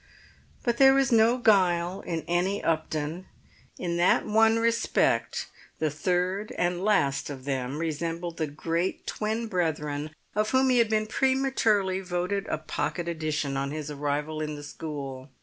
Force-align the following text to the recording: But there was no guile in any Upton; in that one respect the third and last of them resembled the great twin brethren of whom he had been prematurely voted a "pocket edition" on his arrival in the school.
But 0.63 0.77
there 0.77 0.95
was 0.95 1.11
no 1.11 1.37
guile 1.37 1.99
in 2.01 2.23
any 2.27 2.63
Upton; 2.63 3.27
in 3.77 3.97
that 3.97 4.25
one 4.25 4.57
respect 4.57 5.45
the 5.77 5.91
third 5.91 6.51
and 6.57 6.83
last 6.83 7.29
of 7.29 7.45
them 7.45 7.77
resembled 7.77 8.37
the 8.37 8.47
great 8.47 9.05
twin 9.05 9.45
brethren 9.47 10.09
of 10.33 10.49
whom 10.49 10.71
he 10.71 10.79
had 10.79 10.89
been 10.89 11.05
prematurely 11.05 11.99
voted 11.99 12.47
a 12.47 12.57
"pocket 12.57 13.07
edition" 13.07 13.55
on 13.55 13.69
his 13.69 13.91
arrival 13.91 14.41
in 14.41 14.55
the 14.55 14.63
school. 14.63 15.29